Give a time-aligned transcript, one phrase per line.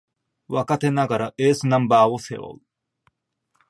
[0.47, 2.61] 若手ながらエースナンバーを背負う